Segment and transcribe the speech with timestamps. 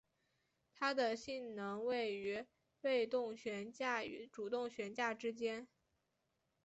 [0.73, 2.47] 它的性能介于
[2.81, 5.67] 被动悬架与主动悬架之间。